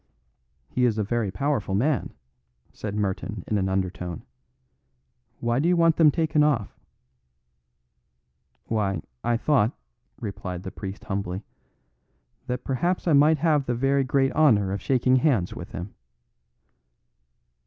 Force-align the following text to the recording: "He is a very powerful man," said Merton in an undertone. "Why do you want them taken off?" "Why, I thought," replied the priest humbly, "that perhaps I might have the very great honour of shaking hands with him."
"He 0.67 0.85
is 0.85 0.97
a 0.97 1.03
very 1.03 1.29
powerful 1.29 1.75
man," 1.75 2.11
said 2.73 2.95
Merton 2.95 3.43
in 3.45 3.59
an 3.59 3.69
undertone. 3.69 4.23
"Why 5.39 5.59
do 5.59 5.69
you 5.69 5.77
want 5.77 5.97
them 5.97 6.09
taken 6.09 6.41
off?" 6.41 6.75
"Why, 8.65 9.03
I 9.23 9.37
thought," 9.37 9.73
replied 10.19 10.63
the 10.63 10.71
priest 10.71 11.03
humbly, 11.03 11.43
"that 12.47 12.63
perhaps 12.63 13.07
I 13.07 13.13
might 13.13 13.37
have 13.37 13.67
the 13.67 13.75
very 13.75 14.03
great 14.03 14.31
honour 14.31 14.71
of 14.71 14.81
shaking 14.81 15.17
hands 15.17 15.53
with 15.53 15.71
him." 15.71 15.93